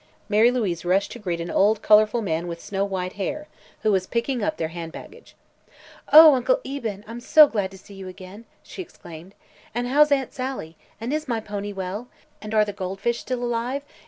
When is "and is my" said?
10.99-11.39